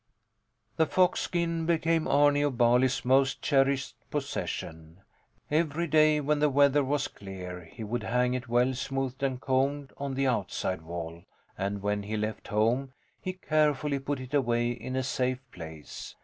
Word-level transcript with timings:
* 0.39 0.75
The 0.77 0.87
fox 0.87 1.19
skin 1.19 1.67
became 1.67 2.07
Arni 2.07 2.41
of 2.41 2.57
Bali's 2.57 3.05
most 3.05 3.39
cherished 3.43 3.95
possession. 4.09 5.01
Every 5.51 5.85
day, 5.85 6.19
when 6.19 6.39
the 6.39 6.49
weather 6.49 6.83
was 6.83 7.07
clear, 7.07 7.65
he 7.65 7.83
would 7.83 8.01
hang 8.01 8.33
it, 8.33 8.47
well 8.47 8.73
smoothed 8.73 9.21
and 9.21 9.39
combed, 9.39 9.93
on 9.97 10.15
the 10.15 10.25
outside 10.25 10.81
wall, 10.81 11.25
and 11.55 11.83
when 11.83 12.01
he 12.01 12.17
left 12.17 12.47
home 12.47 12.93
he 13.21 13.33
carefully 13.33 13.99
put 13.99 14.19
it 14.19 14.33
away 14.33 14.71
in 14.71 14.95
a 14.95 15.03
safe 15.03 15.37
place. 15.51 16.15